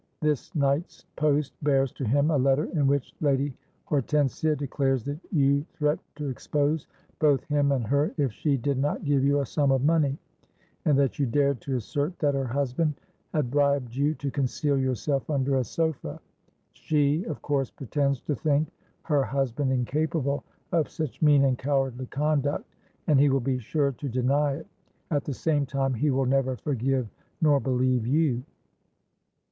[0.19, 3.53] 'This night's post bears to him a letter in which Lady
[3.85, 6.87] Hortensia declares that you threatened to expose
[7.19, 10.17] both him and her if she did not give you a sum of money;
[10.85, 12.95] and that you dared to assert that her husband
[13.31, 16.19] had bribed you to conceal yourself under a sofa.
[16.73, 18.71] She of course pretends to think
[19.03, 22.65] her husband incapable of such mean and cowardly conduct;
[23.05, 24.67] and he will be sure to deny it;
[25.11, 27.07] at the same time he will never forgive
[27.39, 28.41] nor believe you.'